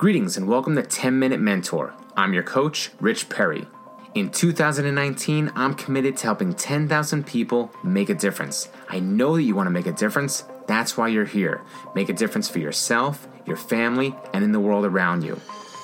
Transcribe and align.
Greetings 0.00 0.38
and 0.38 0.48
welcome 0.48 0.76
to 0.76 0.82
10 0.82 1.18
Minute 1.18 1.40
Mentor. 1.40 1.92
I'm 2.16 2.32
your 2.32 2.42
coach, 2.42 2.90
Rich 3.00 3.28
Perry. 3.28 3.66
In 4.14 4.30
2019, 4.30 5.52
I'm 5.54 5.74
committed 5.74 6.16
to 6.16 6.22
helping 6.22 6.54
10,000 6.54 7.26
people 7.26 7.70
make 7.84 8.08
a 8.08 8.14
difference. 8.14 8.70
I 8.88 9.00
know 9.00 9.36
that 9.36 9.42
you 9.42 9.54
want 9.54 9.66
to 9.66 9.70
make 9.70 9.86
a 9.86 9.92
difference. 9.92 10.44
That's 10.66 10.96
why 10.96 11.08
you're 11.08 11.26
here. 11.26 11.60
Make 11.94 12.08
a 12.08 12.14
difference 12.14 12.48
for 12.48 12.60
yourself, 12.60 13.28
your 13.44 13.58
family, 13.58 14.16
and 14.32 14.42
in 14.42 14.52
the 14.52 14.58
world 14.58 14.86
around 14.86 15.22
you. 15.22 15.38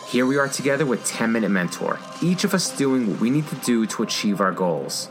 Here 0.09 0.25
we 0.25 0.39
are 0.39 0.49
together 0.49 0.87
with 0.87 1.05
10 1.05 1.31
Minute 1.31 1.51
Mentor, 1.51 1.99
each 2.23 2.45
of 2.45 2.55
us 2.55 2.75
doing 2.75 3.11
what 3.11 3.21
we 3.21 3.29
need 3.29 3.47
to 3.49 3.57
do 3.57 3.85
to 3.85 4.03
achieve 4.03 4.41
our 4.41 4.53
goals. 4.53 5.11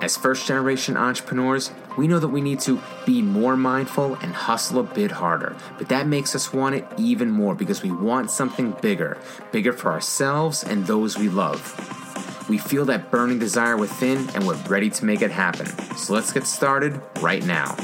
As 0.00 0.16
first 0.16 0.48
generation 0.48 0.96
entrepreneurs, 0.96 1.70
we 1.96 2.08
know 2.08 2.18
that 2.18 2.28
we 2.28 2.40
need 2.40 2.60
to 2.60 2.80
be 3.04 3.22
more 3.22 3.56
mindful 3.56 4.14
and 4.16 4.34
hustle 4.34 4.80
a 4.80 4.82
bit 4.82 5.10
harder. 5.10 5.56
But 5.78 5.88
that 5.88 6.06
makes 6.06 6.34
us 6.34 6.52
want 6.52 6.74
it 6.74 6.86
even 6.96 7.30
more 7.30 7.54
because 7.54 7.82
we 7.82 7.90
want 7.90 8.30
something 8.30 8.72
bigger, 8.80 9.18
bigger 9.50 9.72
for 9.72 9.92
ourselves 9.92 10.64
and 10.64 10.86
those 10.86 11.18
we 11.18 11.28
love. 11.28 12.48
We 12.48 12.58
feel 12.58 12.84
that 12.86 13.10
burning 13.10 13.38
desire 13.38 13.76
within 13.76 14.28
and 14.34 14.46
we're 14.46 14.56
ready 14.64 14.90
to 14.90 15.04
make 15.04 15.22
it 15.22 15.30
happen. 15.30 15.66
So 15.96 16.14
let's 16.14 16.32
get 16.32 16.46
started 16.46 17.00
right 17.20 17.44
now. 17.44 17.76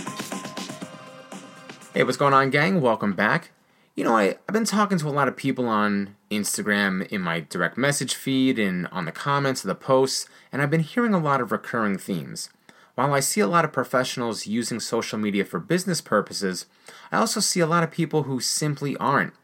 Hey, 1.94 2.04
what's 2.04 2.16
going 2.16 2.34
on, 2.34 2.50
gang? 2.50 2.80
Welcome 2.80 3.12
back. 3.12 3.50
You 3.94 4.04
know, 4.04 4.16
I, 4.16 4.36
I've 4.48 4.52
been 4.52 4.64
talking 4.64 4.98
to 4.98 5.08
a 5.08 5.10
lot 5.10 5.26
of 5.26 5.36
people 5.36 5.66
on 5.66 6.14
Instagram 6.30 7.06
in 7.08 7.20
my 7.20 7.40
direct 7.40 7.76
message 7.76 8.14
feed 8.14 8.58
and 8.58 8.86
on 8.88 9.06
the 9.06 9.12
comments 9.12 9.64
of 9.64 9.68
the 9.68 9.74
posts, 9.74 10.28
and 10.52 10.62
I've 10.62 10.70
been 10.70 10.80
hearing 10.80 11.14
a 11.14 11.18
lot 11.18 11.40
of 11.40 11.50
recurring 11.50 11.98
themes. 11.98 12.50
While 12.98 13.14
I 13.14 13.20
see 13.20 13.40
a 13.40 13.46
lot 13.46 13.64
of 13.64 13.70
professionals 13.70 14.48
using 14.48 14.80
social 14.80 15.20
media 15.20 15.44
for 15.44 15.60
business 15.60 16.00
purposes, 16.00 16.66
I 17.12 17.18
also 17.18 17.38
see 17.38 17.60
a 17.60 17.66
lot 17.66 17.84
of 17.84 17.92
people 17.92 18.24
who 18.24 18.40
simply 18.40 18.96
aren't. 18.96 19.34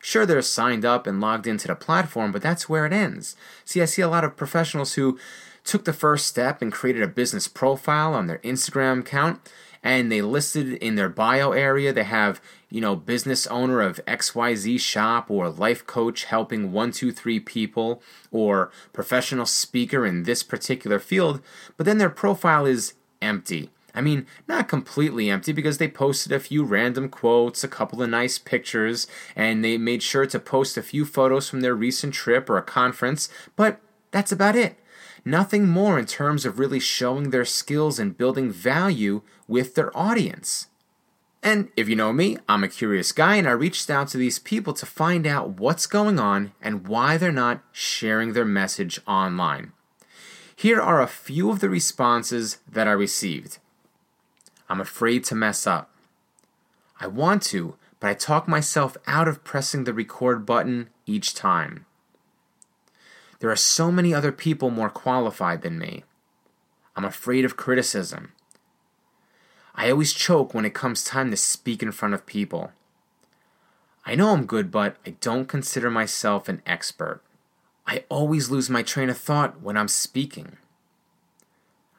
Sure, 0.00 0.24
they're 0.24 0.40
signed 0.40 0.86
up 0.86 1.06
and 1.06 1.20
logged 1.20 1.46
into 1.46 1.68
the 1.68 1.76
platform, 1.76 2.32
but 2.32 2.40
that's 2.40 2.70
where 2.70 2.86
it 2.86 2.92
ends. 2.94 3.36
See, 3.66 3.82
I 3.82 3.84
see 3.84 4.00
a 4.00 4.08
lot 4.08 4.24
of 4.24 4.38
professionals 4.38 4.94
who 4.94 5.18
took 5.62 5.84
the 5.84 5.92
first 5.92 6.26
step 6.26 6.62
and 6.62 6.72
created 6.72 7.02
a 7.02 7.06
business 7.06 7.48
profile 7.48 8.14
on 8.14 8.28
their 8.28 8.38
Instagram 8.38 9.00
account 9.00 9.46
and 9.82 10.10
they 10.10 10.22
listed 10.22 10.74
in 10.74 10.94
their 10.94 11.08
bio 11.08 11.50
area 11.52 11.92
they 11.92 12.04
have 12.04 12.40
you 12.70 12.80
know 12.80 12.94
business 12.94 13.48
owner 13.48 13.80
of 13.80 14.00
xyz 14.06 14.78
shop 14.78 15.28
or 15.28 15.48
life 15.48 15.84
coach 15.86 16.24
helping 16.24 16.72
123 16.72 17.40
people 17.40 18.00
or 18.30 18.70
professional 18.92 19.44
speaker 19.44 20.06
in 20.06 20.22
this 20.22 20.44
particular 20.44 21.00
field 21.00 21.40
but 21.76 21.84
then 21.84 21.98
their 21.98 22.08
profile 22.08 22.64
is 22.64 22.94
empty 23.22 23.70
I 23.94 24.00
mean, 24.00 24.26
not 24.48 24.68
completely 24.68 25.28
empty 25.28 25.52
because 25.52 25.76
they 25.76 25.86
posted 25.86 26.32
a 26.32 26.40
few 26.40 26.64
random 26.64 27.10
quotes, 27.10 27.62
a 27.62 27.68
couple 27.68 28.02
of 28.02 28.08
nice 28.08 28.38
pictures, 28.38 29.06
and 29.36 29.62
they 29.62 29.76
made 29.76 30.02
sure 30.02 30.24
to 30.24 30.38
post 30.38 30.78
a 30.78 30.82
few 30.82 31.04
photos 31.04 31.50
from 31.50 31.60
their 31.60 31.74
recent 31.74 32.14
trip 32.14 32.48
or 32.48 32.56
a 32.56 32.62
conference, 32.62 33.28
but 33.54 33.82
that's 34.10 34.32
about 34.32 34.56
it 34.56 34.78
nothing 35.24 35.68
more 35.68 35.98
in 35.98 36.06
terms 36.06 36.44
of 36.44 36.58
really 36.58 36.80
showing 36.80 37.30
their 37.30 37.44
skills 37.44 37.98
and 37.98 38.18
building 38.18 38.50
value 38.50 39.22
with 39.46 39.74
their 39.74 39.96
audience. 39.96 40.68
And 41.42 41.70
if 41.76 41.88
you 41.88 41.96
know 41.96 42.12
me, 42.12 42.38
I'm 42.48 42.62
a 42.62 42.68
curious 42.68 43.10
guy 43.10 43.36
and 43.36 43.48
I 43.48 43.52
reached 43.52 43.90
out 43.90 44.08
to 44.08 44.18
these 44.18 44.38
people 44.38 44.72
to 44.74 44.86
find 44.86 45.26
out 45.26 45.60
what's 45.60 45.86
going 45.86 46.20
on 46.20 46.52
and 46.60 46.86
why 46.86 47.16
they're 47.16 47.32
not 47.32 47.62
sharing 47.72 48.32
their 48.32 48.44
message 48.44 49.00
online. 49.06 49.72
Here 50.62 50.80
are 50.80 51.02
a 51.02 51.08
few 51.08 51.50
of 51.50 51.58
the 51.58 51.68
responses 51.68 52.58
that 52.70 52.86
I 52.86 52.92
received. 52.92 53.58
I'm 54.68 54.80
afraid 54.80 55.24
to 55.24 55.34
mess 55.34 55.66
up. 55.66 55.90
I 57.00 57.08
want 57.08 57.42
to, 57.50 57.74
but 57.98 58.10
I 58.10 58.14
talk 58.14 58.46
myself 58.46 58.96
out 59.08 59.26
of 59.26 59.42
pressing 59.42 59.82
the 59.82 59.92
record 59.92 60.46
button 60.46 60.90
each 61.04 61.34
time. 61.34 61.84
There 63.40 63.50
are 63.50 63.56
so 63.56 63.90
many 63.90 64.14
other 64.14 64.30
people 64.30 64.70
more 64.70 64.88
qualified 64.88 65.62
than 65.62 65.80
me. 65.80 66.04
I'm 66.94 67.04
afraid 67.04 67.44
of 67.44 67.56
criticism. 67.56 68.30
I 69.74 69.90
always 69.90 70.12
choke 70.12 70.54
when 70.54 70.64
it 70.64 70.74
comes 70.74 71.02
time 71.02 71.32
to 71.32 71.36
speak 71.36 71.82
in 71.82 71.90
front 71.90 72.14
of 72.14 72.24
people. 72.24 72.70
I 74.06 74.14
know 74.14 74.28
I'm 74.28 74.46
good, 74.46 74.70
but 74.70 74.94
I 75.04 75.16
don't 75.20 75.46
consider 75.46 75.90
myself 75.90 76.48
an 76.48 76.62
expert. 76.66 77.20
I 77.86 78.04
always 78.08 78.50
lose 78.50 78.70
my 78.70 78.82
train 78.82 79.10
of 79.10 79.18
thought 79.18 79.60
when 79.60 79.76
I'm 79.76 79.88
speaking. 79.88 80.56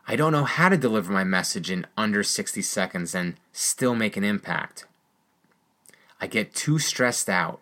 I 0.07 0.15
don't 0.15 0.33
know 0.33 0.43
how 0.43 0.69
to 0.69 0.77
deliver 0.77 1.13
my 1.13 1.23
message 1.23 1.71
in 1.71 1.87
under 1.95 2.23
60 2.23 2.61
seconds 2.61 3.15
and 3.15 3.35
still 3.51 3.95
make 3.95 4.17
an 4.17 4.23
impact. 4.23 4.85
I 6.19 6.27
get 6.27 6.53
too 6.53 6.79
stressed 6.79 7.29
out. 7.29 7.61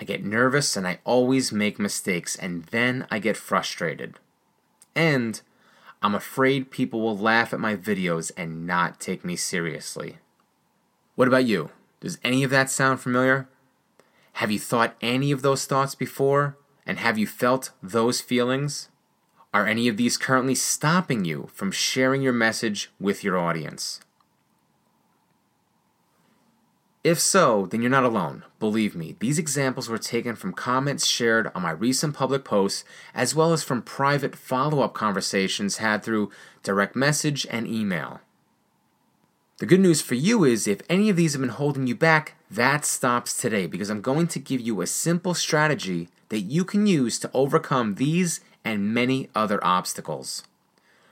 I 0.00 0.04
get 0.04 0.24
nervous 0.24 0.76
and 0.76 0.86
I 0.86 0.98
always 1.04 1.52
make 1.52 1.78
mistakes, 1.78 2.34
and 2.34 2.64
then 2.64 3.06
I 3.10 3.18
get 3.18 3.36
frustrated. 3.36 4.14
And 4.94 5.40
I'm 6.02 6.14
afraid 6.14 6.70
people 6.70 7.00
will 7.00 7.16
laugh 7.16 7.52
at 7.52 7.60
my 7.60 7.76
videos 7.76 8.30
and 8.36 8.66
not 8.66 9.00
take 9.00 9.24
me 9.24 9.36
seriously. 9.36 10.16
What 11.14 11.28
about 11.28 11.44
you? 11.44 11.70
Does 12.00 12.18
any 12.24 12.42
of 12.42 12.50
that 12.50 12.70
sound 12.70 13.00
familiar? 13.00 13.48
Have 14.34 14.50
you 14.50 14.58
thought 14.58 14.96
any 15.02 15.32
of 15.32 15.42
those 15.42 15.66
thoughts 15.66 15.94
before? 15.94 16.56
And 16.86 16.98
have 16.98 17.18
you 17.18 17.26
felt 17.26 17.70
those 17.82 18.20
feelings? 18.20 18.89
Are 19.52 19.66
any 19.66 19.88
of 19.88 19.96
these 19.96 20.16
currently 20.16 20.54
stopping 20.54 21.24
you 21.24 21.48
from 21.52 21.72
sharing 21.72 22.22
your 22.22 22.32
message 22.32 22.90
with 23.00 23.24
your 23.24 23.36
audience? 23.36 24.00
If 27.02 27.18
so, 27.18 27.66
then 27.66 27.80
you're 27.80 27.90
not 27.90 28.04
alone. 28.04 28.44
Believe 28.60 28.94
me, 28.94 29.16
these 29.18 29.38
examples 29.38 29.88
were 29.88 29.98
taken 29.98 30.36
from 30.36 30.52
comments 30.52 31.06
shared 31.06 31.50
on 31.54 31.62
my 31.62 31.70
recent 31.70 32.14
public 32.14 32.44
posts, 32.44 32.84
as 33.14 33.34
well 33.34 33.52
as 33.52 33.64
from 33.64 33.82
private 33.82 34.36
follow 34.36 34.82
up 34.82 34.92
conversations 34.92 35.78
had 35.78 36.04
through 36.04 36.30
direct 36.62 36.94
message 36.94 37.46
and 37.50 37.66
email. 37.66 38.20
The 39.58 39.66
good 39.66 39.80
news 39.80 40.00
for 40.00 40.14
you 40.14 40.44
is 40.44 40.68
if 40.68 40.82
any 40.88 41.08
of 41.08 41.16
these 41.16 41.32
have 41.32 41.40
been 41.40 41.50
holding 41.50 41.86
you 41.86 41.96
back, 41.96 42.34
that 42.50 42.84
stops 42.84 43.40
today 43.40 43.66
because 43.66 43.90
I'm 43.90 44.00
going 44.00 44.28
to 44.28 44.38
give 44.38 44.60
you 44.60 44.80
a 44.80 44.86
simple 44.86 45.34
strategy 45.34 46.08
that 46.28 46.40
you 46.40 46.64
can 46.64 46.86
use 46.86 47.18
to 47.18 47.30
overcome 47.34 47.96
these 47.96 48.40
and 48.64 48.94
many 48.94 49.28
other 49.34 49.62
obstacles. 49.64 50.44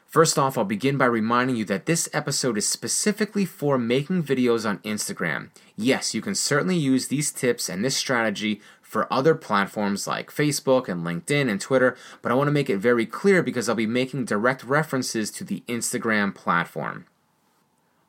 First 0.06 0.38
off, 0.38 0.56
I'll 0.56 0.64
begin 0.64 0.96
by 0.96 1.04
reminding 1.04 1.56
you 1.56 1.66
that 1.66 1.84
this 1.84 2.08
episode 2.14 2.56
is 2.56 2.66
specifically 2.66 3.44
for 3.44 3.76
making 3.76 4.22
videos 4.22 4.66
on 4.66 4.78
Instagram. 4.78 5.50
Yes, 5.76 6.14
you 6.14 6.22
can 6.22 6.34
certainly 6.34 6.78
use 6.78 7.08
these 7.08 7.30
tips 7.30 7.68
and 7.68 7.84
this 7.84 7.96
strategy 7.96 8.62
for 8.80 9.12
other 9.12 9.34
platforms 9.34 10.06
like 10.06 10.32
Facebook 10.32 10.88
and 10.88 11.04
LinkedIn 11.04 11.50
and 11.50 11.60
Twitter, 11.60 11.94
but 12.22 12.32
I 12.32 12.34
want 12.34 12.48
to 12.48 12.52
make 12.52 12.70
it 12.70 12.78
very 12.78 13.04
clear 13.04 13.42
because 13.42 13.68
I'll 13.68 13.74
be 13.74 13.86
making 13.86 14.24
direct 14.24 14.64
references 14.64 15.30
to 15.32 15.44
the 15.44 15.62
Instagram 15.68 16.34
platform. 16.34 17.04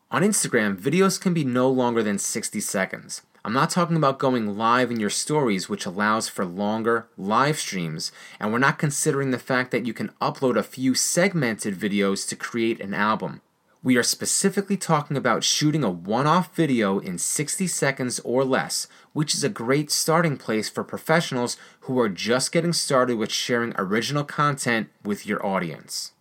On 0.10 0.22
Instagram, 0.22 0.78
videos 0.78 1.20
can 1.20 1.34
be 1.34 1.44
no 1.44 1.70
longer 1.70 2.02
than 2.02 2.18
60 2.18 2.62
seconds. 2.62 3.24
I'm 3.46 3.54
not 3.54 3.70
talking 3.70 3.96
about 3.96 4.20
going 4.20 4.58
live 4.58 4.92
in 4.92 5.00
your 5.00 5.10
stories, 5.10 5.70
which 5.70 5.86
allows 5.86 6.28
for 6.28 6.44
longer 6.44 7.08
live 7.18 7.58
streams, 7.58 8.12
and 8.38 8.52
we're 8.52 8.60
not 8.60 8.78
considering 8.78 9.32
the 9.32 9.40
fact 9.40 9.72
that 9.72 9.86
you 9.86 9.94
can 9.94 10.12
upload 10.22 10.58
a 10.58 10.64
few 10.64 10.94
segmented 10.94 11.76
videos 11.76 12.28
to 12.28 12.36
create 12.36 12.82
an 12.82 12.94
album. 12.94 13.42
We 13.82 13.96
are 13.96 14.04
specifically 14.04 14.76
talking 14.76 15.16
about 15.16 15.46
shooting 15.46 15.86
a 15.86 15.90
one 15.90 16.28
off 16.28 16.54
video 16.54 17.00
in 17.00 17.18
60 17.18 17.66
seconds 17.68 18.20
or 18.26 18.44
less, 18.44 18.88
which 19.14 19.34
is 19.34 19.44
a 19.46 19.50
great 19.50 19.90
starting 19.90 20.36
place 20.36 20.70
for 20.70 20.84
professionals 20.84 21.56
who 21.82 21.98
are 21.98 22.10
just 22.10 22.52
getting 22.52 22.74
started 22.74 23.16
with 23.16 23.32
sharing 23.32 23.74
original 23.78 24.26
content 24.26 24.90
with 25.06 25.26
your 25.26 25.46
audience. 25.46 26.12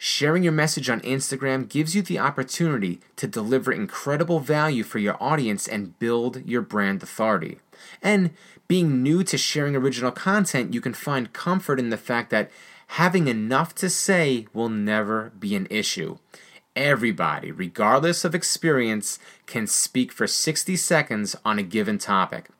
Sharing 0.00 0.44
your 0.44 0.52
message 0.52 0.88
on 0.88 1.00
Instagram 1.00 1.68
gives 1.68 1.96
you 1.96 2.02
the 2.02 2.20
opportunity 2.20 3.00
to 3.16 3.26
deliver 3.26 3.72
incredible 3.72 4.38
value 4.38 4.84
for 4.84 4.98
your 4.98 5.20
audience 5.20 5.66
and 5.66 5.98
build 5.98 6.46
your 6.46 6.62
brand 6.62 7.02
authority. 7.02 7.58
And 8.00 8.30
being 8.68 9.02
new 9.02 9.24
to 9.24 9.36
sharing 9.36 9.74
original 9.74 10.12
content, 10.12 10.72
you 10.72 10.80
can 10.80 10.94
find 10.94 11.32
comfort 11.32 11.80
in 11.80 11.90
the 11.90 11.96
fact 11.96 12.30
that 12.30 12.48
having 12.88 13.26
enough 13.26 13.74
to 13.74 13.90
say 13.90 14.46
will 14.52 14.68
never 14.68 15.32
be 15.36 15.56
an 15.56 15.66
issue. 15.68 16.18
Everybody, 16.76 17.50
regardless 17.50 18.24
of 18.24 18.36
experience, 18.36 19.18
can 19.46 19.66
speak 19.66 20.12
for 20.12 20.28
60 20.28 20.76
seconds 20.76 21.34
on 21.44 21.58
a 21.58 21.64
given 21.64 21.98
topic. 21.98 22.50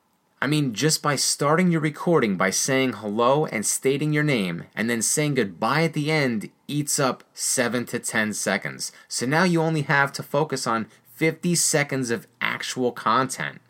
I 0.40 0.46
mean, 0.46 0.72
just 0.72 1.02
by 1.02 1.16
starting 1.16 1.72
your 1.72 1.80
recording 1.80 2.36
by 2.36 2.50
saying 2.50 2.94
hello 2.94 3.46
and 3.46 3.66
stating 3.66 4.12
your 4.12 4.22
name, 4.22 4.64
and 4.74 4.88
then 4.88 5.02
saying 5.02 5.34
goodbye 5.34 5.82
at 5.82 5.94
the 5.94 6.12
end 6.12 6.50
eats 6.68 7.00
up 7.00 7.24
7 7.34 7.84
to 7.86 7.98
10 7.98 8.32
seconds. 8.34 8.92
So 9.08 9.26
now 9.26 9.42
you 9.42 9.60
only 9.60 9.82
have 9.82 10.12
to 10.12 10.22
focus 10.22 10.64
on 10.64 10.86
50 11.14 11.56
seconds 11.56 12.10
of 12.10 12.28
actual 12.40 12.92
content. 12.92 13.60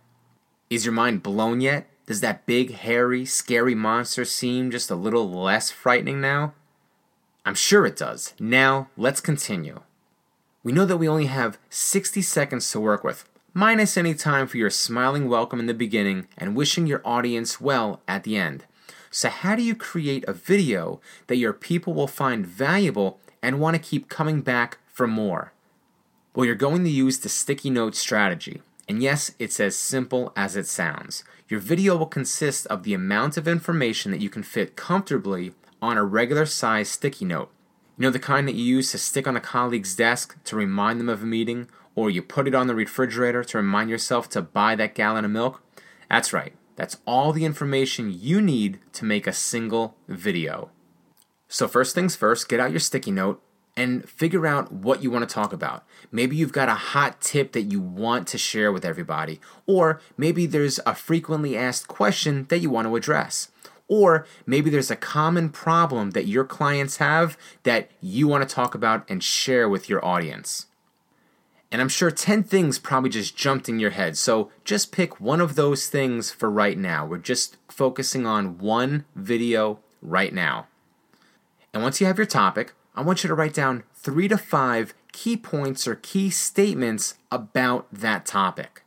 Is 0.68 0.84
your 0.84 0.92
mind 0.92 1.22
blown 1.22 1.62
yet? 1.62 1.88
Does 2.04 2.20
that 2.20 2.44
big, 2.44 2.74
hairy, 2.74 3.24
scary 3.24 3.74
monster 3.74 4.26
seem 4.26 4.70
just 4.70 4.90
a 4.90 4.94
little 4.94 5.30
less 5.30 5.70
frightening 5.70 6.20
now? 6.20 6.52
I'm 7.46 7.54
sure 7.54 7.86
it 7.86 7.96
does. 7.96 8.34
Now, 8.38 8.88
let's 8.98 9.22
continue. 9.22 9.80
We 10.62 10.72
know 10.72 10.84
that 10.84 10.98
we 10.98 11.08
only 11.08 11.26
have 11.26 11.58
60 11.70 12.20
seconds 12.20 12.70
to 12.72 12.80
work 12.80 13.02
with 13.02 13.26
minus 13.58 13.96
any 13.96 14.14
time 14.14 14.46
for 14.46 14.56
your 14.56 14.70
smiling 14.70 15.28
welcome 15.28 15.58
in 15.58 15.66
the 15.66 15.74
beginning 15.74 16.28
and 16.36 16.54
wishing 16.54 16.86
your 16.86 17.02
audience 17.04 17.60
well 17.60 18.00
at 18.06 18.22
the 18.22 18.36
end. 18.36 18.64
So, 19.10 19.28
how 19.28 19.56
do 19.56 19.62
you 19.62 19.74
create 19.74 20.24
a 20.28 20.32
video 20.32 21.00
that 21.26 21.38
your 21.38 21.52
people 21.52 21.92
will 21.92 22.06
find 22.06 22.46
valuable 22.46 23.18
and 23.42 23.58
want 23.58 23.74
to 23.74 23.82
keep 23.82 24.08
coming 24.08 24.42
back 24.42 24.78
for 24.86 25.08
more? 25.08 25.52
Well, 26.36 26.46
you're 26.46 26.54
going 26.54 26.84
to 26.84 26.90
use 26.90 27.18
the 27.18 27.28
sticky 27.28 27.70
note 27.70 27.96
strategy. 27.96 28.62
And 28.88 29.02
yes, 29.02 29.32
it's 29.40 29.58
as 29.58 29.74
simple 29.74 30.32
as 30.36 30.54
it 30.54 30.68
sounds. 30.68 31.24
Your 31.48 31.58
video 31.58 31.96
will 31.96 32.06
consist 32.06 32.64
of 32.68 32.84
the 32.84 32.94
amount 32.94 33.36
of 33.36 33.48
information 33.48 34.12
that 34.12 34.20
you 34.20 34.30
can 34.30 34.44
fit 34.44 34.76
comfortably 34.76 35.52
on 35.82 35.98
a 35.98 36.04
regular 36.04 36.46
size 36.46 36.90
sticky 36.90 37.24
note. 37.24 37.50
You 37.96 38.02
know 38.02 38.10
the 38.10 38.20
kind 38.20 38.46
that 38.46 38.54
you 38.54 38.76
use 38.76 38.92
to 38.92 38.98
stick 38.98 39.26
on 39.26 39.36
a 39.36 39.40
colleague's 39.40 39.96
desk 39.96 40.36
to 40.44 40.54
remind 40.54 41.00
them 41.00 41.08
of 41.08 41.24
a 41.24 41.26
meeting, 41.26 41.66
or 41.98 42.10
you 42.10 42.22
put 42.22 42.46
it 42.46 42.54
on 42.54 42.68
the 42.68 42.76
refrigerator 42.76 43.42
to 43.42 43.58
remind 43.58 43.90
yourself 43.90 44.28
to 44.28 44.40
buy 44.40 44.76
that 44.76 44.94
gallon 44.94 45.24
of 45.24 45.32
milk? 45.32 45.60
That's 46.08 46.32
right. 46.32 46.54
That's 46.76 46.98
all 47.06 47.32
the 47.32 47.44
information 47.44 48.16
you 48.16 48.40
need 48.40 48.78
to 48.92 49.04
make 49.04 49.26
a 49.26 49.32
single 49.32 49.96
video. 50.06 50.70
So, 51.48 51.66
first 51.66 51.96
things 51.96 52.14
first, 52.14 52.48
get 52.48 52.60
out 52.60 52.70
your 52.70 52.78
sticky 52.78 53.10
note 53.10 53.42
and 53.76 54.08
figure 54.08 54.46
out 54.46 54.70
what 54.70 55.02
you 55.02 55.10
want 55.10 55.28
to 55.28 55.34
talk 55.34 55.52
about. 55.52 55.84
Maybe 56.12 56.36
you've 56.36 56.52
got 56.52 56.68
a 56.68 56.74
hot 56.74 57.20
tip 57.20 57.50
that 57.52 57.62
you 57.62 57.80
want 57.80 58.28
to 58.28 58.38
share 58.38 58.70
with 58.70 58.84
everybody, 58.84 59.40
or 59.66 60.00
maybe 60.16 60.46
there's 60.46 60.78
a 60.86 60.94
frequently 60.94 61.56
asked 61.56 61.88
question 61.88 62.46
that 62.48 62.58
you 62.58 62.70
want 62.70 62.86
to 62.86 62.94
address. 62.94 63.50
Or 63.88 64.24
maybe 64.46 64.70
there's 64.70 64.90
a 64.90 64.96
common 64.96 65.48
problem 65.48 66.10
that 66.10 66.28
your 66.28 66.44
clients 66.44 66.98
have 66.98 67.36
that 67.64 67.90
you 68.00 68.28
want 68.28 68.48
to 68.48 68.54
talk 68.54 68.76
about 68.76 69.04
and 69.10 69.24
share 69.24 69.68
with 69.68 69.88
your 69.88 70.04
audience. 70.04 70.66
And 71.70 71.82
I'm 71.82 71.88
sure 71.88 72.10
10 72.10 72.44
things 72.44 72.78
probably 72.78 73.10
just 73.10 73.36
jumped 73.36 73.68
in 73.68 73.78
your 73.78 73.90
head. 73.90 74.16
So 74.16 74.50
just 74.64 74.90
pick 74.90 75.20
one 75.20 75.40
of 75.40 75.54
those 75.54 75.88
things 75.88 76.30
for 76.30 76.50
right 76.50 76.78
now. 76.78 77.04
We're 77.04 77.18
just 77.18 77.56
focusing 77.68 78.26
on 78.26 78.58
one 78.58 79.04
video 79.14 79.80
right 80.00 80.32
now. 80.32 80.66
And 81.74 81.82
once 81.82 82.00
you 82.00 82.06
have 82.06 82.16
your 82.16 82.26
topic, 82.26 82.72
I 82.94 83.02
want 83.02 83.22
you 83.22 83.28
to 83.28 83.34
write 83.34 83.54
down 83.54 83.84
three 83.94 84.28
to 84.28 84.38
five 84.38 84.94
key 85.12 85.36
points 85.36 85.86
or 85.86 85.94
key 85.94 86.30
statements 86.30 87.14
about 87.30 87.86
that 87.92 88.24
topic. 88.24 88.82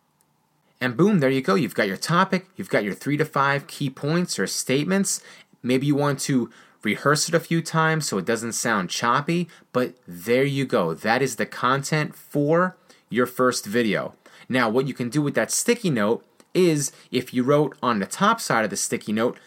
And 0.79 0.97
boom, 0.97 1.19
there 1.19 1.29
you 1.29 1.41
go. 1.41 1.53
You've 1.53 1.75
got 1.75 1.87
your 1.87 1.97
topic, 1.97 2.47
you've 2.55 2.69
got 2.69 2.83
your 2.83 2.95
three 2.95 3.17
to 3.17 3.25
five 3.25 3.67
key 3.67 3.89
points 3.89 4.39
or 4.39 4.47
statements. 4.47 5.21
Maybe 5.61 5.85
you 5.85 5.95
want 5.95 6.19
to 6.21 6.49
rehearse 6.83 7.29
it 7.29 7.35
a 7.35 7.39
few 7.39 7.61
times 7.61 8.07
so 8.07 8.17
it 8.17 8.25
doesn't 8.25 8.53
sound 8.53 8.89
choppy, 8.89 9.47
but 9.71 9.95
there 10.07 10.43
you 10.43 10.65
go. 10.65 10.93
That 10.93 11.21
is 11.21 11.35
the 11.35 11.45
content 11.45 12.15
for 12.15 12.77
your 13.09 13.25
first 13.25 13.65
video. 13.65 14.15
Now, 14.49 14.69
what 14.69 14.87
you 14.87 14.93
can 14.93 15.09
do 15.09 15.21
with 15.21 15.35
that 15.35 15.51
sticky 15.51 15.89
note 15.89 16.25
is 16.53 16.91
if 17.11 17.33
you 17.33 17.43
wrote 17.43 17.77
on 17.81 17.99
the 17.99 18.05
top 18.05 18.41
side 18.41 18.63
of 18.63 18.69
the 18.69 18.77
sticky 18.77 19.13
note, 19.13 19.37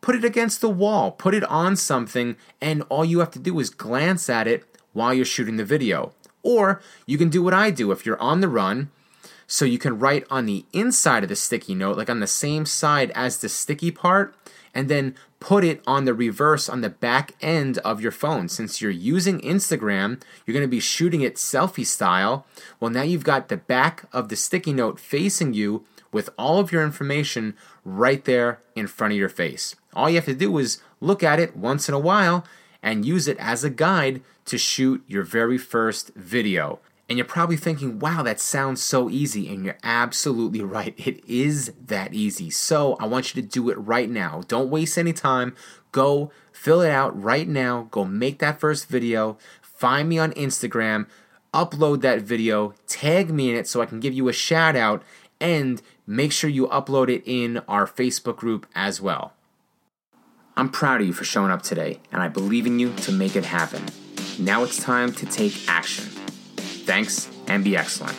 put 0.00 0.14
it 0.14 0.24
against 0.24 0.60
the 0.60 0.68
wall, 0.68 1.10
put 1.10 1.34
it 1.34 1.44
on 1.44 1.76
something, 1.76 2.36
and 2.60 2.82
all 2.88 3.04
you 3.04 3.20
have 3.20 3.30
to 3.32 3.38
do 3.38 3.58
is 3.58 3.70
glance 3.70 4.28
at 4.30 4.46
it 4.46 4.64
while 4.92 5.12
you're 5.12 5.24
shooting 5.24 5.56
the 5.56 5.64
video. 5.64 6.12
Or 6.42 6.80
you 7.06 7.18
can 7.18 7.30
do 7.30 7.42
what 7.42 7.54
I 7.54 7.70
do 7.70 7.90
if 7.90 8.04
you're 8.04 8.20
on 8.20 8.40
the 8.40 8.48
run. 8.48 8.90
So 9.46 9.64
you 9.64 9.78
can 9.78 9.98
write 9.98 10.26
on 10.30 10.46
the 10.46 10.64
inside 10.72 11.22
of 11.22 11.28
the 11.28 11.36
sticky 11.36 11.74
note, 11.74 11.96
like 11.96 12.10
on 12.10 12.20
the 12.20 12.26
same 12.26 12.66
side 12.66 13.10
as 13.14 13.38
the 13.38 13.48
sticky 13.48 13.90
part, 13.90 14.34
and 14.74 14.88
then 14.88 15.14
put 15.40 15.62
it 15.64 15.82
on 15.86 16.04
the 16.04 16.14
reverse 16.14 16.68
on 16.68 16.80
the 16.80 16.88
back 16.88 17.32
end 17.40 17.78
of 17.78 18.00
your 18.00 18.10
phone. 18.10 18.48
Since 18.48 18.80
you're 18.80 18.90
using 18.90 19.40
Instagram, 19.40 20.20
you're 20.44 20.54
going 20.54 20.64
to 20.64 20.68
be 20.68 20.80
shooting 20.80 21.20
it 21.20 21.36
selfie 21.36 21.86
style. 21.86 22.46
Well, 22.80 22.90
now 22.90 23.02
you've 23.02 23.24
got 23.24 23.48
the 23.48 23.58
back 23.58 24.04
of 24.12 24.30
the 24.30 24.36
sticky 24.36 24.72
note 24.72 24.98
facing 24.98 25.52
you 25.52 25.84
with 26.10 26.30
all 26.38 26.58
of 26.58 26.72
your 26.72 26.82
information 26.82 27.54
right 27.84 28.24
there 28.24 28.60
in 28.74 28.86
front 28.86 29.12
of 29.12 29.18
your 29.18 29.28
face. 29.28 29.76
All 29.92 30.08
you 30.08 30.16
have 30.16 30.24
to 30.24 30.34
do 30.34 30.56
is 30.58 30.80
look 31.00 31.22
at 31.22 31.40
it 31.40 31.56
once 31.56 31.88
in 31.88 31.94
a 31.94 31.98
while 31.98 32.44
and 32.82 33.04
use 33.04 33.28
it 33.28 33.36
as 33.38 33.64
a 33.64 33.70
guide 33.70 34.22
to 34.46 34.58
shoot 34.58 35.02
your 35.06 35.22
very 35.22 35.58
first 35.58 36.12
video. 36.14 36.78
And 37.08 37.18
you're 37.18 37.26
probably 37.26 37.56
thinking, 37.56 37.98
wow, 37.98 38.22
that 38.22 38.40
sounds 38.40 38.82
so 38.82 39.10
easy. 39.10 39.48
And 39.48 39.64
you're 39.64 39.78
absolutely 39.82 40.60
right. 40.62 40.94
It 40.96 41.24
is 41.28 41.72
that 41.86 42.14
easy. 42.14 42.50
So 42.50 42.96
I 42.98 43.06
want 43.06 43.34
you 43.34 43.42
to 43.42 43.48
do 43.48 43.68
it 43.70 43.74
right 43.74 44.08
now. 44.08 44.42
Don't 44.48 44.70
waste 44.70 44.96
any 44.96 45.12
time. 45.12 45.54
Go 45.92 46.30
fill 46.52 46.80
it 46.80 46.90
out 46.90 47.20
right 47.20 47.46
now. 47.46 47.88
Go 47.90 48.04
make 48.04 48.38
that 48.38 48.58
first 48.58 48.88
video. 48.88 49.36
Find 49.60 50.08
me 50.08 50.18
on 50.18 50.32
Instagram. 50.32 51.06
Upload 51.52 52.00
that 52.00 52.22
video. 52.22 52.74
Tag 52.86 53.30
me 53.30 53.50
in 53.50 53.56
it 53.56 53.68
so 53.68 53.80
I 53.80 53.86
can 53.86 54.00
give 54.00 54.14
you 54.14 54.28
a 54.28 54.32
shout 54.32 54.76
out. 54.76 55.02
And 55.40 55.82
make 56.06 56.32
sure 56.32 56.48
you 56.48 56.68
upload 56.68 57.08
it 57.08 57.22
in 57.26 57.58
our 57.68 57.86
Facebook 57.86 58.36
group 58.36 58.66
as 58.74 59.00
well. 59.00 59.34
I'm 60.56 60.68
proud 60.68 61.00
of 61.00 61.06
you 61.06 61.12
for 61.12 61.24
showing 61.24 61.50
up 61.50 61.62
today, 61.62 61.98
and 62.12 62.22
I 62.22 62.28
believe 62.28 62.64
in 62.64 62.78
you 62.78 62.92
to 62.94 63.12
make 63.12 63.34
it 63.34 63.44
happen. 63.44 63.84
Now 64.38 64.62
it's 64.62 64.80
time 64.80 65.12
to 65.14 65.26
take 65.26 65.68
action. 65.68 66.23
Thanks, 66.84 67.30
and 67.46 67.64
be 67.64 67.78
excellent. 67.78 68.14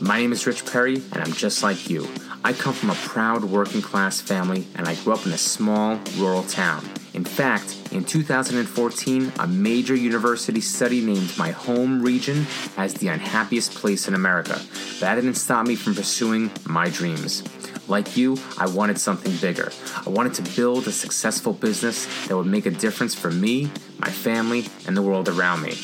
My 0.00 0.18
name 0.18 0.32
is 0.32 0.46
Rich 0.46 0.64
Perry, 0.64 0.96
and 0.96 1.18
I'm 1.18 1.32
just 1.34 1.62
like 1.62 1.90
you. 1.90 2.08
I 2.42 2.54
come 2.54 2.72
from 2.72 2.88
a 2.88 2.94
proud 2.94 3.44
working 3.44 3.82
class 3.82 4.18
family, 4.18 4.66
and 4.76 4.88
I 4.88 4.94
grew 4.94 5.12
up 5.12 5.26
in 5.26 5.32
a 5.32 5.38
small 5.38 6.00
rural 6.16 6.42
town. 6.44 6.88
In 7.12 7.22
fact, 7.22 7.76
in 7.92 8.04
2014, 8.04 9.32
a 9.38 9.46
major 9.46 9.94
university 9.94 10.62
study 10.62 11.04
named 11.04 11.36
my 11.36 11.50
home 11.50 12.00
region 12.00 12.46
as 12.78 12.94
the 12.94 13.08
unhappiest 13.08 13.74
place 13.74 14.08
in 14.08 14.14
America. 14.14 14.58
That 15.00 15.16
didn't 15.16 15.34
stop 15.34 15.66
me 15.66 15.76
from 15.76 15.94
pursuing 15.94 16.50
my 16.66 16.88
dreams. 16.88 17.44
Like 17.88 18.16
you, 18.16 18.38
I 18.56 18.68
wanted 18.68 18.98
something 18.98 19.36
bigger. 19.36 19.70
I 20.06 20.08
wanted 20.08 20.32
to 20.34 20.56
build 20.56 20.88
a 20.88 20.92
successful 20.92 21.52
business 21.52 22.06
that 22.26 22.36
would 22.36 22.46
make 22.46 22.64
a 22.64 22.70
difference 22.70 23.14
for 23.14 23.30
me, 23.30 23.70
my 23.98 24.08
family, 24.08 24.68
and 24.86 24.96
the 24.96 25.02
world 25.02 25.28
around 25.28 25.60
me. 25.60 25.74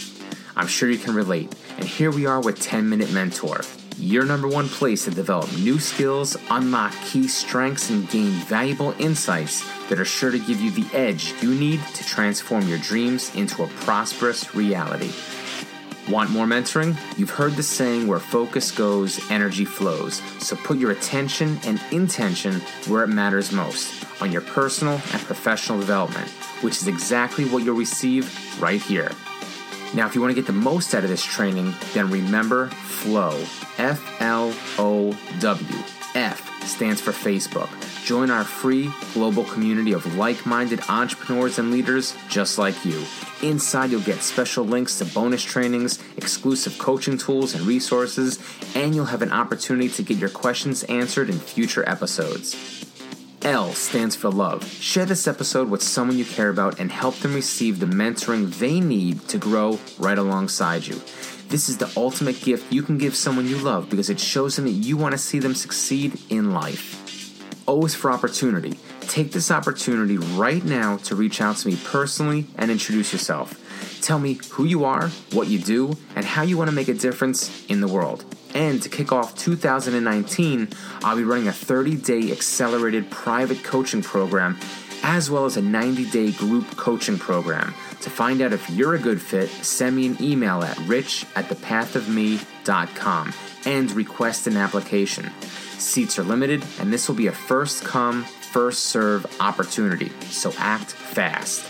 I'm 0.59 0.67
sure 0.67 0.91
you 0.91 0.99
can 0.99 1.15
relate, 1.15 1.55
and 1.77 1.87
here 1.87 2.11
we 2.11 2.27
are 2.27 2.43
with 2.43 2.61
10 2.61 2.89
Minute 2.89 3.13
Mentor 3.13 3.63
your 4.01 4.25
number 4.25 4.47
one 4.47 4.69
place 4.69 5.05
to 5.05 5.11
develop 5.11 5.53
new 5.59 5.81
skills, 5.81 6.37
unlock 6.51 6.95
key 7.05 7.27
strengths, 7.27 7.91
and 7.91 8.09
gain 8.11 8.31
valuable 8.31 8.95
insights 9.01 9.69
that 9.89 9.99
are 9.99 10.05
sure 10.05 10.31
to 10.31 10.39
give 10.39 10.61
you 10.61 10.71
the 10.71 10.87
edge 10.97 11.35
you 11.43 11.53
need 11.55 11.81
to 11.95 12.05
transform 12.05 12.69
your 12.69 12.79
dreams 12.79 13.35
into 13.35 13.65
a 13.65 13.67
prosperous 13.67 14.55
reality. 14.55 15.13
Want 16.09 16.31
more 16.31 16.47
mentoring? 16.47 16.97
You've 17.19 17.31
heard 17.31 17.55
the 17.55 17.63
saying 17.63 18.07
where 18.07 18.21
focus 18.21 18.71
goes, 18.71 19.19
energy 19.31 19.65
flows. 19.65 20.23
So 20.39 20.57
put 20.57 20.79
your 20.79 20.93
attention 20.93 21.59
and 21.65 21.81
intention 21.91 22.61
where 22.87 23.03
it 23.03 23.09
matters 23.09 23.53
most 23.53 24.07
on 24.23 24.33
your 24.33 24.41
personal 24.43 24.95
and 24.95 25.23
professional 25.23 25.79
development, 25.79 26.29
which 26.63 26.77
is 26.77 26.87
exactly 26.87 27.45
what 27.47 27.65
you'll 27.65 27.77
receive 27.77 28.33
right 28.63 28.81
here. 28.81 29.11
Now, 29.95 30.07
if 30.07 30.15
you 30.15 30.21
want 30.21 30.31
to 30.31 30.35
get 30.35 30.47
the 30.47 30.53
most 30.53 30.95
out 30.95 31.03
of 31.03 31.11
this 31.11 31.25
training, 31.25 31.75
then 31.95 32.11
remember 32.11 32.67
FLOW. 32.69 33.37
F 33.79 34.21
L 34.21 34.53
O 34.79 35.17
W. 35.41 35.79
F 36.15 36.65
stands 36.65 37.01
for 37.01 37.13
Facebook. 37.13 37.69
Join 38.05 38.31
our 38.31 38.45
free 38.45 38.91
global 39.15 39.45
community 39.45 39.93
of 39.93 40.17
like 40.17 40.45
minded 40.47 40.81
entrepreneurs 40.89 41.59
and 41.59 41.71
leaders 41.71 42.15
just 42.29 42.59
like 42.59 42.85
you. 42.85 43.05
Inside, 43.43 43.91
you'll 43.91 44.01
get 44.01 44.23
special 44.23 44.65
links 44.65 44.99
to 44.99 45.05
bonus 45.07 45.43
trainings, 45.43 45.99
exclusive 46.17 46.79
coaching 46.79 47.17
tools 47.17 47.55
and 47.55 47.65
resources, 47.67 48.39
and 48.75 48.95
you'll 48.95 49.05
have 49.05 49.23
an 49.23 49.33
opportunity 49.33 49.89
to 49.91 50.03
get 50.03 50.19
your 50.19 50.31
questions 50.31 50.83
answered 50.85 51.31
in 51.31 51.39
future 51.39 51.89
episodes. 51.89 52.88
L 53.43 53.73
stands 53.73 54.17
for 54.17 54.31
love. 54.31 54.67
Share 54.67 55.07
this 55.07 55.29
episode 55.29 55.71
with 55.71 55.83
someone 55.83 56.19
you 56.19 56.25
care 56.25 56.49
about 56.49 56.81
and 56.81 56.91
help 56.91 57.15
them 57.17 57.35
receive 57.35 57.79
the 57.79 57.87
mentoring 57.87 58.53
they 58.59 58.81
need 58.81 59.27
to 59.29 59.39
grow 59.39 59.79
right 59.99 60.19
alongside 60.19 60.87
you. 60.87 61.01
This 61.49 61.69
is 61.69 61.79
the 61.79 61.91
ultimate 61.97 62.41
gift 62.43 62.73
you 62.73 62.83
can 62.83 62.99
give 62.99 63.15
someone 63.15 63.47
you 63.47 63.57
love 63.59 63.89
because 63.89 64.11
it 64.11 64.21
shows 64.21 64.57
them 64.57 64.65
that 64.65 64.73
you 64.73 64.97
want 64.97 65.13
to 65.13 65.19
see 65.19 65.39
them 65.39 65.55
succeed 65.55 66.19
in 66.29 66.53
life. 66.53 67.65
O 67.69 67.85
is 67.85 67.95
for 67.95 68.11
opportunity. 68.11 68.79
Take 69.09 69.33
this 69.33 69.51
opportunity 69.51 70.19
right 70.19 70.65
now 70.65 70.99
to 70.99 71.17
reach 71.17 71.41
out 71.41 71.57
to 71.59 71.69
me 71.69 71.77
personally 71.85 72.47
and 72.57 72.71
introduce 72.71 73.13
yourself. 73.13 73.59
Tell 74.03 74.19
me 74.19 74.39
who 74.51 74.65
you 74.65 74.85
are, 74.85 75.09
what 75.33 75.49
you 75.49 75.59
do, 75.59 75.97
and 76.15 76.25
how 76.25 76.43
you 76.43 76.57
want 76.57 76.69
to 76.69 76.77
make 76.77 76.89
a 76.89 76.95
difference 76.95 77.67
in 77.67 77.81
the 77.81 77.89
world. 77.89 78.25
And 78.55 78.83
to 78.83 78.89
kick 78.89 79.11
off 79.11 79.35
2019, 79.35 80.69
I'll 81.03 81.17
be 81.17 81.25
running 81.25 81.49
a 81.49 81.53
30 81.53 81.97
day 81.97 82.31
accelerated 82.31 83.11
private 83.11 83.65
coaching 83.65 84.03
program 84.03 84.59
as 85.03 85.31
well 85.31 85.45
as 85.45 85.57
a 85.57 85.63
90 85.63 86.11
day 86.11 86.33
group 86.33 86.77
coaching 86.77 87.19
program. 87.19 87.75
To 88.03 88.11
find 88.11 88.41
out 88.41 88.53
if 88.53 88.69
you're 88.71 88.95
a 88.95 88.99
good 88.99 89.21
fit, 89.21 89.49
send 89.49 89.97
me 89.97 90.07
an 90.07 90.23
email 90.23 90.63
at 90.63 90.79
rich 90.81 91.25
at 91.35 91.47
thepathofme.com 91.47 93.33
and 93.65 93.93
request 93.93 94.47
an 94.47 94.57
application. 94.57 95.31
Seats 95.79 96.19
are 96.19 96.25
limited, 96.25 96.65
and 96.81 96.93
this 96.93 97.09
will 97.09 97.15
be 97.15 97.29
a 97.29 97.33
first 97.33 97.85
come, 97.85 98.27
first 98.53 98.87
serve 98.87 99.27
opportunity, 99.41 100.11
so 100.31 100.53
act 100.59 100.93
fast. 100.93 101.65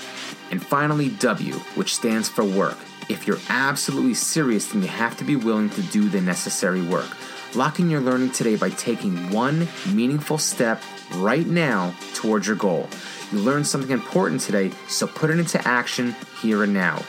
And 0.50 0.64
finally, 0.64 1.10
W, 1.10 1.54
which 1.74 1.94
stands 1.94 2.28
for 2.28 2.44
work. 2.44 2.78
If 3.08 3.26
you're 3.26 3.40
absolutely 3.48 4.14
serious, 4.14 4.68
then 4.68 4.82
you 4.82 4.88
have 4.88 5.16
to 5.18 5.24
be 5.24 5.36
willing 5.36 5.70
to 5.70 5.82
do 5.82 6.08
the 6.08 6.20
necessary 6.20 6.82
work. 6.82 7.08
Lock 7.54 7.78
in 7.80 7.88
your 7.88 8.00
learning 8.00 8.32
today 8.32 8.56
by 8.56 8.70
taking 8.70 9.30
one 9.30 9.66
meaningful 9.92 10.38
step 10.38 10.82
right 11.16 11.46
now 11.46 11.94
towards 12.14 12.46
your 12.46 12.56
goal. 12.56 12.88
You 13.32 13.38
learned 13.38 13.66
something 13.66 13.90
important 13.90 14.40
today, 14.42 14.70
so 14.88 15.06
put 15.06 15.30
it 15.30 15.38
into 15.38 15.66
action 15.66 16.14
here 16.40 16.62
and 16.62 16.74
now. 16.74 17.02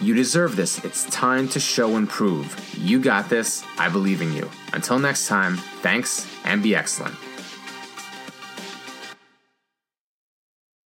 You 0.00 0.14
deserve 0.14 0.56
this. 0.56 0.84
It's 0.84 1.04
time 1.06 1.48
to 1.50 1.60
show 1.60 1.96
and 1.96 2.08
prove. 2.08 2.76
You 2.76 3.00
got 3.00 3.28
this. 3.28 3.64
I 3.78 3.88
believe 3.88 4.20
in 4.20 4.32
you. 4.32 4.50
Until 4.72 4.98
next 4.98 5.28
time, 5.28 5.56
thanks 5.56 6.28
and 6.44 6.62
be 6.62 6.74
excellent. 6.74 7.14